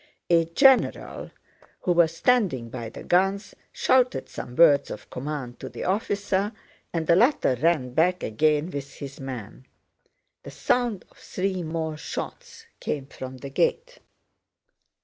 [0.31, 1.29] A general
[1.81, 6.53] who was standing by the guns shouted some words of command to the officer,
[6.91, 9.67] and the latter ran back again with his men.
[10.41, 13.99] The sound of three more shots came from the gate.